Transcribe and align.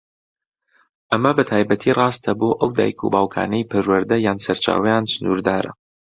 ئەمە 1.11 1.31
بەتایبەتی 1.37 1.95
ڕاستە 1.99 2.31
بۆ 2.39 2.49
ئەو 2.59 2.71
دایک 2.77 2.99
و 3.01 3.13
باوکانەی 3.15 3.67
پەروەردە 3.71 4.17
یان 4.25 4.37
سەرچاوەیان 4.45 5.05
سنوردارە. 5.13 5.71